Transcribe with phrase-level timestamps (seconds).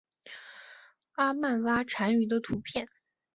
[1.11, 2.87] 阿曼蛙蟾鱼的图片